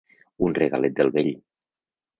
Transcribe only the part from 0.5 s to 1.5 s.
regalet del vell.